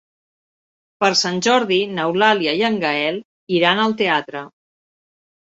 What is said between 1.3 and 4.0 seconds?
Jordi n'Eulàlia i en Gaël iran al